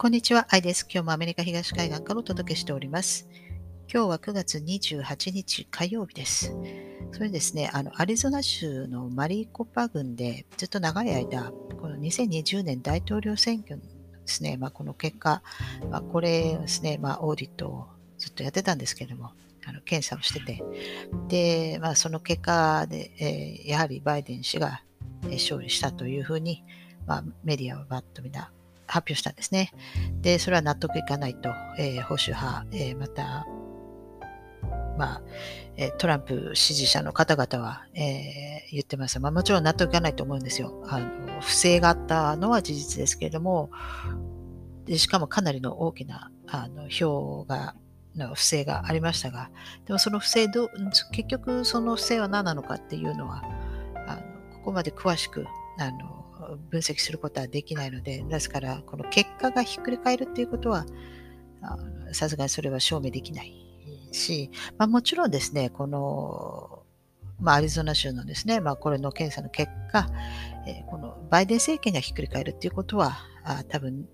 [0.00, 0.86] こんにちは、アイです。
[0.90, 3.28] 今日もアメリカ東海岸からお届けしております。
[3.92, 6.56] 今日は9月28日火曜日です。
[7.12, 13.82] それですね、あのアリゾナ州のマリーコパ郡でずっと長い間、この2020年大統領選挙で
[14.24, 15.42] すね、まあ、この結果、
[15.90, 17.86] まあ、これですね、まあ、オーディットを
[18.16, 19.32] ずっとやってたんですけれども、
[19.66, 20.64] あの検査をしてて、
[21.28, 24.82] で、まあ、その結果で、えー、やはりバイデン氏が
[25.24, 26.64] 勝利したというふうに、
[27.06, 28.50] まあ、メディアはバッとみんな
[28.90, 29.72] 発表したんですね。
[30.20, 33.46] で、それは納得いかないと、えー、保守派、えー、また、
[34.98, 35.22] まあ、
[35.76, 39.18] えトランプ支持者の方々は、えー、言ってます。
[39.20, 40.84] まあ、もちろん納得いかないと思うんですよ。
[40.88, 43.70] あの不正があったのは事実ですけれども、
[44.84, 47.74] でしかもかなりの大きなあの票が
[48.16, 49.50] の不正がありましたが、
[49.86, 50.68] でもその不正ど、
[51.12, 53.42] 結局その不正は何なのかっていうのは、
[54.06, 54.22] あの
[54.56, 55.46] ここまで詳しく
[55.78, 56.19] あの
[56.70, 60.86] 分析することはできないので、ですから、この結果がひっくり返るっていうことは、
[62.12, 63.52] さすがにそれは証明できない
[64.12, 66.82] し、まあ、もちろんですね、この、
[67.38, 70.08] まあ、アリゾナ州のですね、まあ、これの検査の結果、
[70.66, 74.06] え、このバイデン政権がひっくり返るっていうことは、あ多分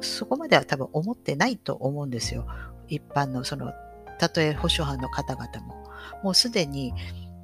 [0.00, 2.46] そこまでは多分思ってないと思うんですよ。
[2.88, 3.72] 一般の、その、
[4.18, 5.84] たとえ保守派の方々も。
[6.22, 6.92] もうすでに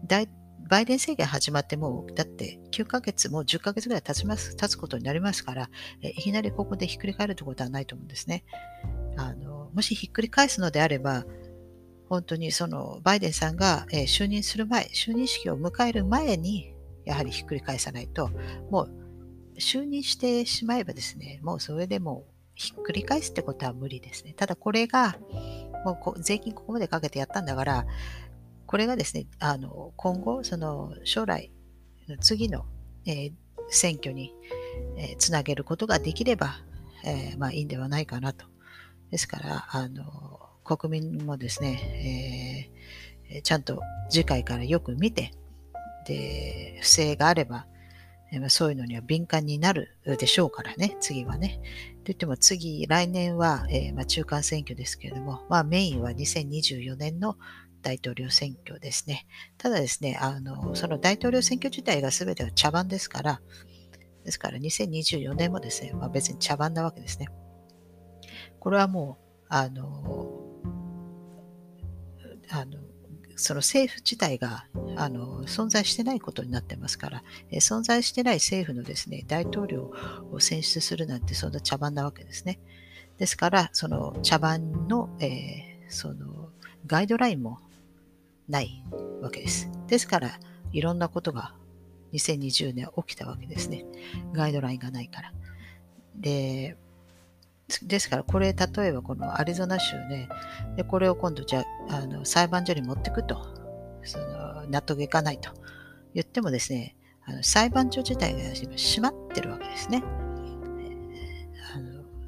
[0.06, 0.28] 大
[0.68, 5.70] バイデン政権始まってもう、だって9ヶ月もう10ヶ月ぐらい経ちます、経つことになりますから、
[6.02, 8.44] えいきなりここでひっくり返るってことはないと思うんですね。
[9.16, 11.24] あのもしひっくり返すのであれば、
[12.08, 18.30] 本当にそのバイデンさんが、え就任する前、就任式を迎える前に、やはりひっくり返さないと、
[18.70, 19.04] もう
[19.58, 24.34] 就任してしまえばですね、もうそれでもひっくり返すってことは無理ですね。
[24.34, 25.16] ただこれが、
[25.84, 27.86] もう税金ここまでかけてやったんだから、
[28.74, 31.52] これがですね、あの今後、その将来、
[32.20, 32.66] 次の、
[33.06, 33.32] えー、
[33.68, 34.34] 選挙に、
[34.98, 36.56] えー、つなげることができれば、
[37.04, 38.46] えー、まあ、いいんではないかなと。
[39.12, 42.68] ですから、あの国民もですね、
[43.30, 45.30] えー、ちゃんと次回からよく見て、
[46.08, 47.68] で、不正があれば、
[48.48, 51.60] そういうのには敏感になるでしょうからね、次はね。
[52.02, 57.36] といっても次、来年は、えー、まあ、中間選挙ですけれども、まあ、メインは2024年の
[57.84, 59.26] 大統領選挙ですね。
[59.58, 63.40] ただですね、あのその大統領選挙自体が全ては茶番ですから、
[64.24, 67.28] ですから2024年もですね、まあ、別に茶番なわけですね。
[68.58, 70.40] これはもう、あの、
[72.50, 72.78] あの
[73.36, 74.66] その政府自体が
[74.96, 79.92] あの存在してないことになってますから、え存在してない政府のですね、大統領
[80.30, 82.60] を選出するなんてそんな茶番なわけですね。
[83.18, 86.48] ですから、その茶番の、えー、その
[86.86, 87.58] ガイドラインも
[88.48, 88.84] ない
[89.22, 89.70] わけです。
[89.86, 90.38] ですから、
[90.72, 91.54] いろんなことが
[92.12, 93.84] 2020年起きたわけですね。
[94.32, 95.32] ガイドラインがないから。
[96.16, 96.76] で、
[97.82, 100.28] ですから、これ、例えばこのアリゾナ州ね、
[100.76, 103.36] でこれを今度、じゃあ、の裁判所に持ってくと、
[104.02, 105.50] その納得いかないと
[106.12, 106.96] 言ってもですね、
[107.26, 110.02] あの裁判所自体が閉まってるわけですね。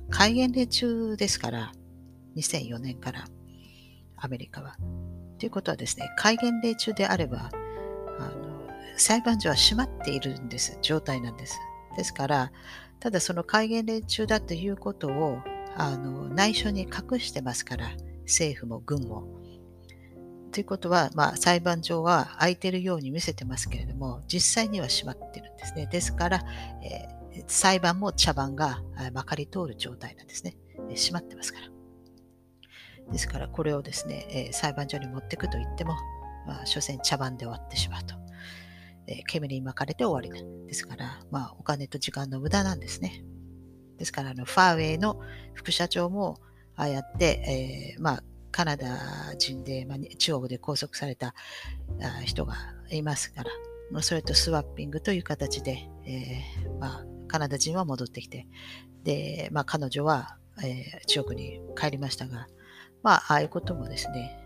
[0.08, 1.72] 戒厳令中ですから、
[2.36, 3.24] 2004年から
[4.16, 4.76] アメリカは。
[5.38, 7.50] ということはですね、戒厳令中であれば、
[8.18, 11.58] あの裁判所は閉まっているんです、状態なんです。
[11.96, 12.52] ですから、
[13.00, 15.38] ただその戒厳令中だということを
[15.76, 17.90] あの内緒に隠してますから、
[18.22, 19.24] 政府も軍も。
[20.52, 25.86] ということは、まあ、裁判所は空いてるように見せてますけれども、実際には閉まってるんですね。
[25.86, 26.42] ですから、
[26.82, 28.82] えー、裁判も茶番が
[29.12, 30.56] まかり通る状態なんですね。
[30.94, 31.75] 閉まってますから。
[33.12, 35.96] ですからこれをですね、えー、裁判所に持っていくと言っても、
[36.46, 38.14] まあ、所詮茶番で終わってしまうと。
[39.08, 43.24] えー、煙に巻かれて終わりですから、まあ、お金と時間の無駄なんですね。
[43.98, 45.20] ですから、あのファーウェイの
[45.54, 46.38] 副社長も、
[46.74, 51.34] ああやって、えー、まあ、カナダ人で、まあ、中国で拘束された
[52.24, 52.54] 人が
[52.90, 53.44] いますか
[53.92, 58.46] ら、それとスワッピングという形で、えー、まあ、カナダ人は戻ってきて、
[59.04, 62.46] で、まあ、彼女は、えー、中国に帰りましたが、
[63.02, 64.38] まあ、ああいうこともですね、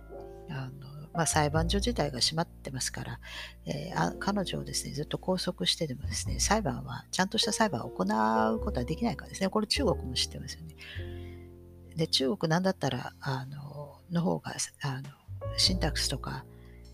[0.50, 3.20] あのまあ、裁判所自体が閉まってますから、
[3.66, 10.76] えー、彼女をですね、ずっと拘束してでもですね、裁判は、ちゃんとした裁判を行うことはできないからですね、これ中国も知ってますよね。
[11.96, 15.08] で、中国なんだったら、あの、の方が、あの、
[15.56, 16.44] シンタックスとか、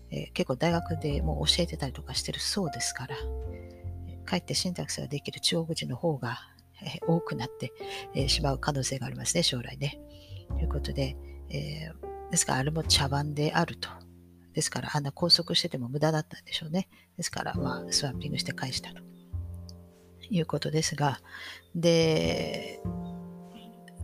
[0.09, 3.15] えー、結構大学でもう教えてたりとかしてるそうですから、
[4.25, 6.39] かえってシンタックスができる中国人の方が、
[6.81, 7.71] えー、多くなって、
[8.15, 9.99] えー、しまう可能性がありますね、将来ね。
[10.49, 11.15] ということで、
[11.49, 13.89] えー、ですからあれも茶番であると。
[14.53, 16.87] ですからあんな拘束してても無駄だったんでしょうね。
[17.15, 19.03] ですからまあスワッピングして返したと
[20.29, 21.19] いうことですが、
[21.75, 22.81] で、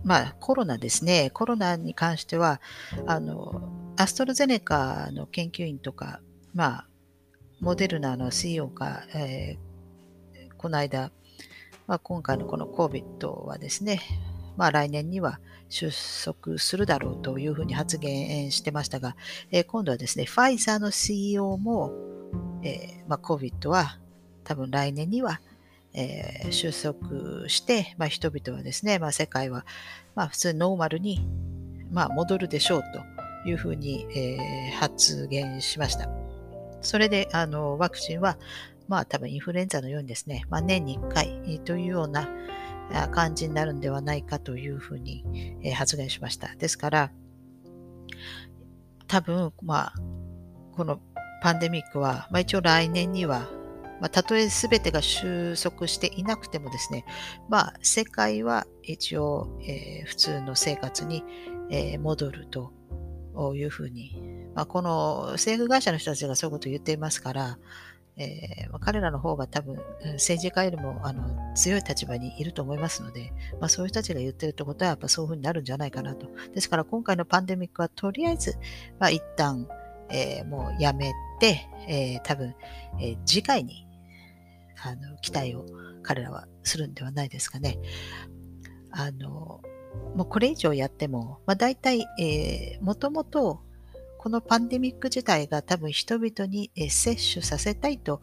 [0.03, 1.31] まあ、コロナですね。
[1.33, 2.59] コロナに関しては、
[3.07, 3.61] あの、
[3.95, 6.19] アストロゼネカの研究員とか、
[6.53, 6.87] まあ、
[7.61, 11.11] モデルナの CEO が、えー、この間、
[11.87, 14.01] まあ、今回のこの COVID はですね、
[14.57, 15.39] まあ、来年には
[15.69, 15.89] 収
[16.23, 19.15] 束するだろうというふうに発言してましたが、
[19.51, 21.91] えー、今度はですね、ファイザーの CEO も、
[22.63, 23.99] えーまあ、COVID は
[24.43, 25.39] 多分来年には
[25.93, 29.65] えー、収束して、まあ、人々はですね、まあ、世界は、
[30.15, 31.27] まあ、普通ノーマルに、
[31.91, 32.83] まあ、戻るでしょう
[33.43, 36.09] というふうに、えー、発言しました。
[36.81, 38.37] それであのワクチンは、
[38.87, 42.27] まあ、多分インフルエンザのようにですね、まあ、年に1回というような
[43.11, 46.55] 感じになるんではないかというふうに、え、発言しました。
[46.55, 47.11] ですから、
[49.07, 49.93] 多分、まあ、
[50.75, 50.99] この
[51.41, 53.47] パンデミックは、まあ、一応来年には
[54.03, 57.05] まあ、たとえ全てが収束していなくてもですね、
[57.47, 61.23] まあ、世界は一応、えー、普通の生活に、
[61.69, 62.73] えー、戻ると
[63.55, 64.19] いうふうに、
[64.55, 67.57] まあ、この政府会社の人たちがそういうことを言っていますから、
[68.15, 69.77] えー、彼らの方が多分
[70.13, 76.27] 政治家よりもあの強い立場にいると思いますので、まあ、そういう人たちが言ってるってことはやっぱそういうふうになるんじゃないかなと。
[76.53, 78.55] ですから今回のパンデミックはとりあえず、
[78.99, 79.67] まあ、一旦、
[80.09, 82.55] えー、もうやめて、えー、多分、
[82.99, 83.87] えー、次回に
[84.83, 85.65] あの期待を
[86.03, 87.79] 彼らはするんではないですかね。
[88.91, 89.61] あの
[90.15, 93.61] もうこれ以上やっても、まあ、大体、えー、もともと
[94.23, 98.21] このパンデミック自体が多分人々に接種させたいと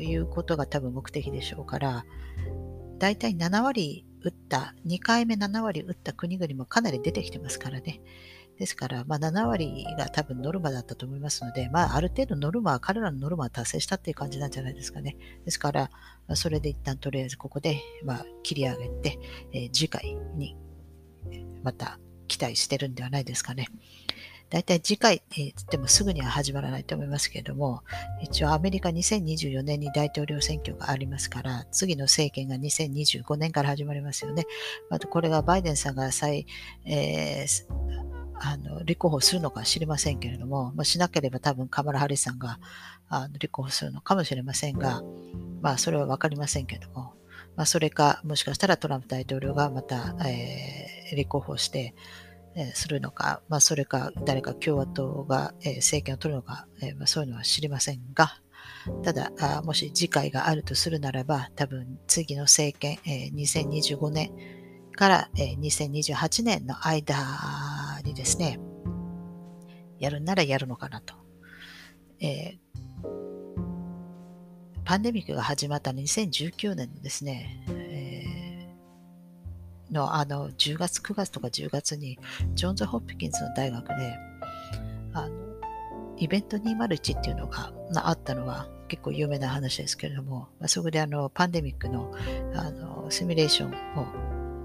[0.00, 2.06] いうことが多分目的でしょうから、
[2.98, 8.00] 大体7割打った、2回目7割打った国々もかなり出てきてますからね。
[8.58, 15.18] ですから、まあ、7割が多分ノルマだったと思いますので、まあ、ある程度ノルマは、彼らのノルマは達成したっていう感じなんじゃないですかね。
[15.44, 15.90] ですから、
[16.32, 19.18] それで一旦とりあえずここで、まあ、切り上げて、
[19.52, 20.56] えー、次回に
[21.62, 23.66] また期待してるんではないですかね。
[24.50, 27.82] 大体次回、えー、ってもすぐには始まらないと思いますけれども、
[28.22, 34.46] 一応アメリカ2024年に大統領選挙がありますから、次の政権が2025年から始まりますよね。
[34.88, 36.46] またこれがバイデンさんが再、
[36.86, 37.98] えー
[38.40, 42.60] あの立候補するのか知りませんけれども、まあ、しなければ多分カマラ・ハリスさんが
[43.08, 45.02] あの立候補するのかもしれませんが、
[45.60, 47.14] まあ、それは分かりませんけれども、
[47.56, 51.94] まあ、それか、もしかしたらトランプ大統領がまた、えー、立候補して、
[52.74, 58.40] するのか、まあ、それか誰か共和党が、え、政権を取るのか、えまあ、そういうのは知りませんが、
[59.02, 64.32] ただあ、もし次回があるとするならば、多分次の政権、え2025年
[64.92, 67.16] から、2028年の間
[68.04, 68.58] にですね、
[69.98, 71.14] やるならやるのかなと。
[72.20, 72.58] えー、
[74.84, 77.64] パンデミックが始まった2019年のですね、
[79.90, 82.18] のあの10月、9月とか10月に
[82.54, 84.16] ジョンズ・ホップキンスの大学で
[85.12, 85.34] あの
[86.18, 92.12] イベント201っていうのがあったのは結構有名な話ですけれども、まあ、そこであのパンデミックの
[92.54, 94.06] あのシミュレーションを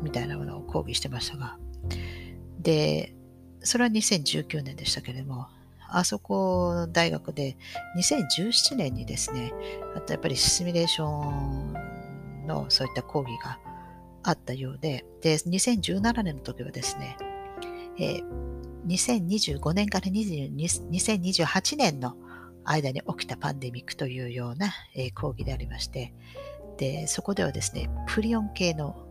[0.02, 1.58] みたいなものを講義してましたが、
[2.60, 3.16] で、
[3.62, 5.48] それは2019年でしたけれども、
[5.90, 7.56] あそこの大学で
[7.98, 9.54] 2017年にですね、
[9.96, 11.74] あとやっぱりシミュレーション
[12.48, 13.60] のそういった講義が
[14.24, 17.18] あったようで、で、2017年の時はですね、
[18.00, 18.24] えー、
[18.88, 22.16] 2025年から2028年の
[22.66, 26.14] 間に起きたパンデミックというような、えー、講義でありまして、
[26.78, 29.08] で、そこではですね、プリオン系の、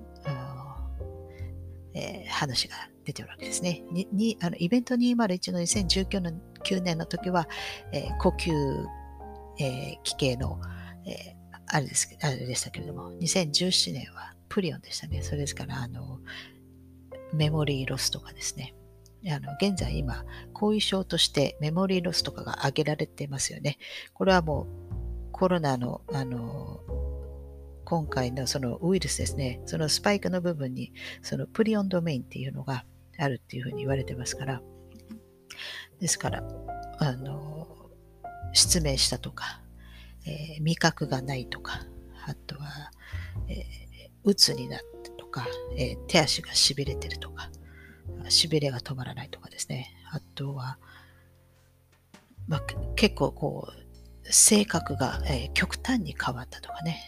[1.95, 3.83] えー、話が出てるわけですね。
[3.91, 7.49] ににあのイベント201の2019年 ,9 年の時は、
[7.93, 8.87] えー、呼吸、
[9.59, 10.61] えー、器系の、
[11.05, 15.23] えー、あれですあれでしたけれども、2017年はプリオンでしたね。
[15.23, 16.21] それですから、あの、
[17.33, 18.75] メモリーロスとかですね。
[19.27, 23.79] あの現在今、後遺症としてメモリーロスとかが挙げられていますよね。
[24.13, 26.81] これはもうコロナのあの
[27.85, 30.93] 今回のそのウイルスですね、そのスパイクの部分に
[31.23, 32.85] そのプリオンドメインっていうのが
[33.19, 34.61] あるっていうふうに言われてますから、
[36.01, 36.43] ですから、
[36.99, 37.91] あの、
[38.53, 39.63] 失明したとか、
[40.27, 41.87] えー、味覚がないとか、
[42.27, 42.91] あとは、
[43.49, 43.92] えー、
[44.25, 47.51] 鬱になったとか、えー、手足がしびれてるとか、
[48.29, 49.93] しびれが止まらないとかですね。
[50.13, 50.79] あとは、
[52.49, 52.63] まあ、
[52.97, 57.01] 結構こう、性格が、えー、極端に変わったとかね。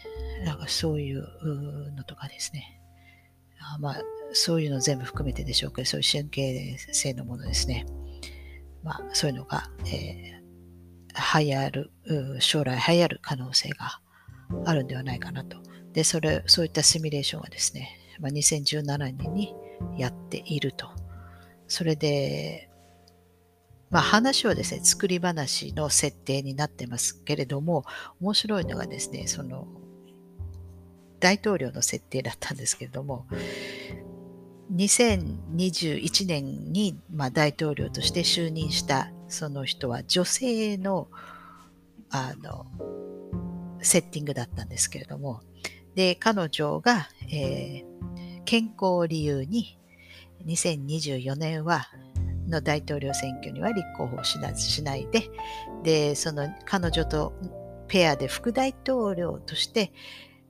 [0.43, 2.81] なんかそういうのとかですね。
[3.59, 4.01] あまあ、
[4.33, 7.85] そういうの全部含めてでしょうけど、そういう神経性のものですね。
[8.83, 11.91] まあ、そういうのが、えー、流行る、
[12.39, 14.01] 将来流行る可能性が
[14.65, 15.57] あるんではないかなと。
[15.95, 19.55] で、それ、そういったシミュレーションはですね、まあ、2017年に、
[19.97, 20.87] やっていると。
[21.67, 22.69] それで、
[23.89, 27.85] まあ、話はですね、作り話の設定になってますけれども、
[28.21, 29.67] 面白いのがですね、その、
[31.19, 33.25] 大統領の設定だったんですけれども、
[34.73, 41.07] 2021年に、まあ、大統領として就任したその人は女性の
[42.09, 42.65] あの
[43.81, 45.41] セッティングだったんですけれども、
[45.95, 49.79] で、彼女が、えー、健康を理由に
[50.45, 51.87] 2024年は
[52.47, 55.29] の大統領選挙には立候補しないで、
[55.83, 57.33] で、その彼女と
[57.87, 59.91] ペアで副大統領として、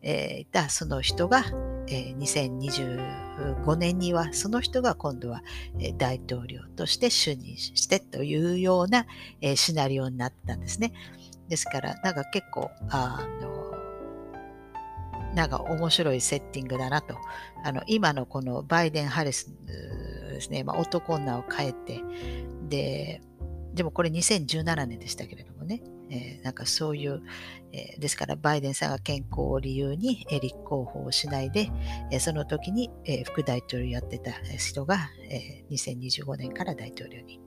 [0.01, 1.43] えー、いたその人が、
[1.87, 5.41] えー、2025年にはその人が今度は、
[5.79, 9.07] えー、大統領として就任してというような、
[9.41, 10.93] えー、シナリオになったんですね。
[11.49, 13.64] ですから、なんか結構、あの、
[15.35, 17.17] なんか面白いセッティングだなと。
[17.63, 22.01] あの、今のこのバイデン・ハリスですね、まあ、男女を変えて、
[22.69, 23.21] で、
[23.73, 27.21] でもこれ2017年でしたけれどもね、えー、なんかそういう、
[27.73, 31.69] えー、ですからバイデンさんが健康を理由に、えー、立候補をしないで、
[32.11, 37.43] えー、その時に、えー、副大統領やってた人が、えー、2025年から大統領に行っ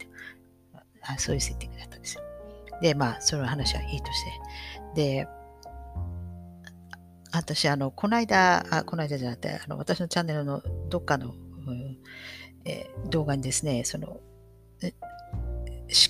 [1.02, 1.18] たあ。
[1.18, 2.23] そういうセッティングだったんですよ。
[2.83, 4.25] で、まあ、その話はいいとし
[4.95, 5.16] て。
[5.25, 5.28] で、
[7.38, 11.35] 私、あの、この間、あこの間じゃなくて、あの私のチャンネルのどっかの、
[11.66, 11.99] うん
[12.64, 14.21] えー、動画にですね、その、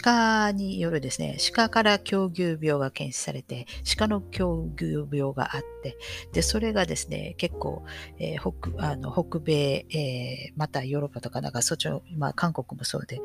[0.03, 3.67] 鹿によるですね、鹿から狂牛病が検出されて、
[3.97, 5.97] 鹿の狂牛病があって、
[6.33, 7.85] で、それがですね、結構、
[8.19, 13.21] えー、北あの北米、えー、またヨーロッパとか、なんかそっちの、まあ、韓国もそうで、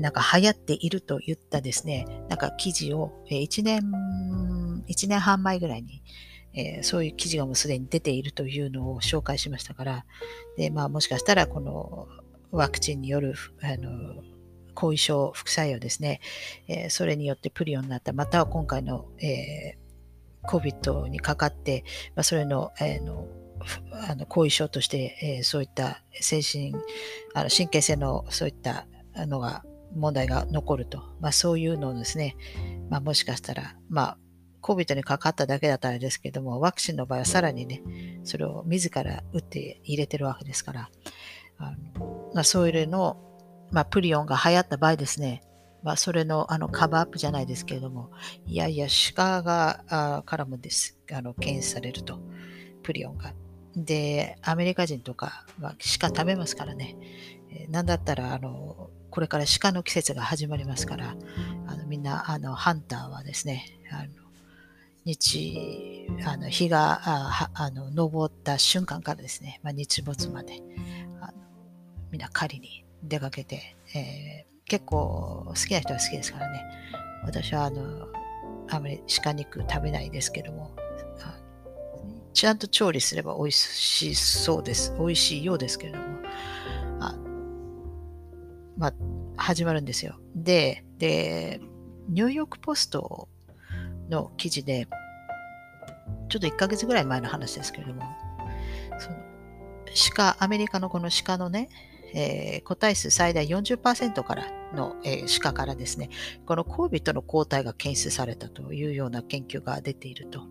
[0.00, 3.82] なんか流行っているといったですね、なんか記事を、えー、1年、
[4.88, 6.02] 1年半前ぐらいに、
[6.54, 10.06] えー、そういう記事がもうすでに出ているというのを紹介しましたから、
[10.56, 12.08] で、まあもしかしたらこの
[12.50, 14.22] ワクチンによる、あの、
[14.74, 16.20] 後遺症、副作用ですね、
[16.68, 23.28] えー、それによってプリオになった、または今回の、えー、COVID にかかって、まあ、それの,、えー、の
[24.08, 26.74] あの後遺症として、えー、そういった精神、
[27.34, 32.36] あの神経性のそういったのが問題が残ると、まあ、そういうのをですね、
[32.90, 34.18] まあ、もしかしたら、まあ、
[34.62, 37.82] COVID にかかっただけだったらですけども、ワクチンの場合はさらにね、
[38.24, 40.90] それを自ら打って入れてるわけですから、
[41.58, 43.16] あのまあ、そういうの
[43.72, 45.42] まあ、プリオンが流行った場合ですね、
[45.82, 48.10] まあ、それのあのカバーアップじゃないですけれども、
[48.46, 52.20] いやいや、鹿があからもですあの検出されると、
[52.82, 53.32] プリオンが。
[53.74, 56.96] で、アメリカ人とかは鹿食べますからね、
[57.50, 61.16] えー、なんだったらあの、これから鹿の季節が始まりますから、
[61.66, 64.21] あのみんなあのハンターはですね、あの
[65.04, 70.62] 日あの日がああの昇った瞬間からですね、まあ、日没まで
[71.20, 71.32] あの
[72.10, 76.62] みんな狩りに出かけて、えー、結構好きな人は好きですからね。
[77.24, 78.08] 私はあの、
[78.68, 80.74] あまり鹿肉食べないですけども、
[82.32, 84.94] ちゃんと調理すれば美味しそうです。
[84.98, 86.04] 美味しいようですけれども、
[87.00, 87.14] あ
[88.76, 88.94] まあ、
[89.36, 90.18] 始まるんですよ。
[90.34, 91.60] で、で、
[92.08, 93.28] ニューヨークポスト
[94.12, 94.86] の記事で、
[96.28, 98.02] ちょっと1ヶ月ぐらい前の話ですけれども、
[98.98, 99.16] その
[100.14, 101.68] 鹿、アメリカのこの鹿のね、
[102.14, 106.10] えー、個体数最大40%からの、えー、鹿からですね、
[106.46, 110.46] この COVID の抗体が検出されたというような研究が出ていると。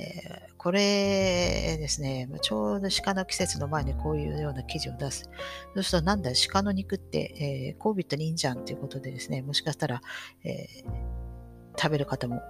[0.00, 5.28] えー、これですね、ちょうど鹿の季節の前にこういうような記事を出す。
[5.74, 10.00] そうするとなんだ、鹿の肉って、えー、COVID にいいんじゃんということでですね、もしかしたら、
[10.44, 12.40] えー、食べる方も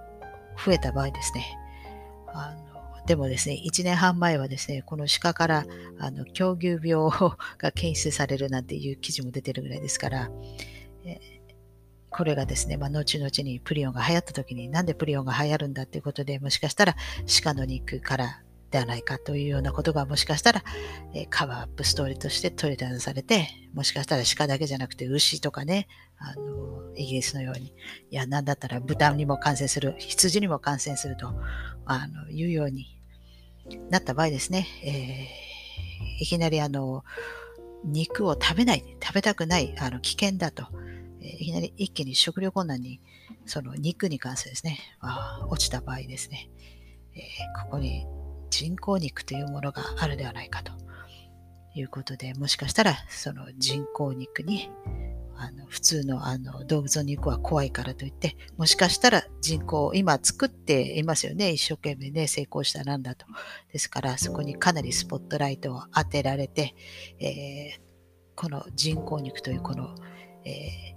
[0.65, 1.57] 増えた場合ですね、
[2.27, 2.69] あの
[3.05, 5.65] でもですね、1年半前はですね、この鹿から
[5.99, 7.09] あの狂牛病
[7.57, 10.29] が検出されるなんていう記事も出てるぐらいですから、
[11.05, 11.19] え、
[12.09, 16.95] これがですね、まあ、後々にプリオンが流行った時になんでプリオンが流行るんだっていうことで、もしかしたら
[17.43, 20.63] 鹿の肉からではないかというようなことがもしかしたら、
[21.13, 27.73] え、 cover up story として取り出されて、もしかしたら鹿だけじゃなくて牛とかね、あの、イギリスのように、
[28.11, 31.33] いや、なんだったら豚にも感染する、羊にも感染すると、
[31.85, 32.99] あの、いうように、
[33.89, 37.03] なった場合ですね、えー、いきなりあの、
[37.85, 40.67] 肉を食べない、食べたくない、あの危険だと、
[41.21, 42.99] えー、いきなり一気に食料困難に、
[43.45, 46.49] その肉に関してですね、あ落ちた場合ですね、
[47.15, 48.05] えー、ここに
[48.49, 50.71] 人工肉というものがあるではないかと
[51.75, 54.69] いうことで、もしかしたらその人工肉に
[55.41, 61.51] あの普通のあの動物の肉は怖いからといって、もしかしたら人工、今作っていますよね。
[61.51, 63.25] 一生懸命ね、成功したなんだと。
[63.71, 66.75] ですから、そこにかなりスポットライトを当てられて、
[67.19, 67.81] えー、
[68.35, 69.95] この人工肉というこの、
[70.43, 70.95] え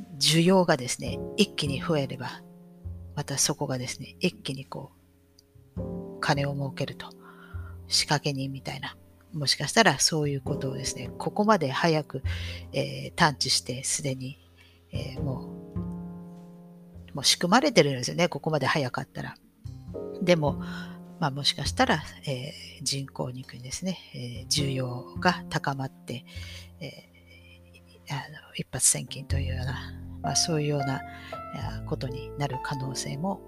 [0.00, 2.42] ー、需要がですね、一気に増えれば、
[3.14, 5.01] またそこがですね、一気にこう、
[6.20, 7.06] 金を儲けると。
[7.88, 8.96] 仕掛け人みたいな。
[9.32, 12.22] もしかしたらそういうことをですね、ここまで早く、
[12.72, 14.38] えー、探知してすでに、
[14.92, 15.50] えー、も
[17.12, 19.34] う、もう仕組まれてるんですよね、ここまで早かったら。
[20.22, 20.62] でも、
[21.18, 26.24] まあ、もしかしたら、えー、人工肉にですね、えー、需要が高まって、
[26.80, 31.00] えー、あの一発千金というような、まあ、そういうような
[31.86, 33.40] ことになる可能性も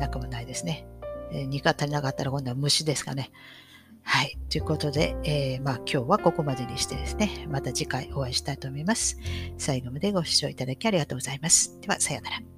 [0.00, 0.86] なくもないですね。
[1.32, 3.30] えー、肉が足りなかったら今度は虫ですかね。
[4.02, 4.38] はい。
[4.48, 9.18] ということで、えー、まあ今日はここまでにしてですね、また次回お会いしたいと思います。
[9.58, 11.78] 最後までご視聴いただきありがとうございます。
[11.80, 12.57] では、さようなら。